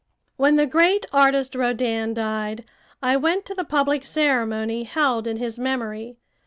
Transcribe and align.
When 0.35 0.55
the 0.55 0.65
great 0.65 1.05
artist 1.13 1.53
Rodin 1.53 2.15
died, 2.15 2.65
I 3.03 3.15
went 3.17 3.45
to 3.45 3.53
the 3.53 3.63
public 3.63 4.03
ceremony 4.03 4.83
held 4.83 5.27
in 5.27 5.37
his 5.37 5.59
memory. 5.59 6.17